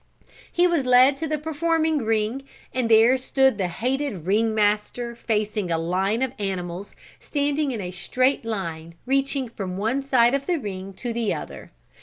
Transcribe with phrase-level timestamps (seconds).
[0.51, 2.41] He was led to the performing ring
[2.73, 7.91] and there stood the hated ring master facing a line of animals standing in a
[7.91, 11.71] straight line reaching from one side of the ring to the other.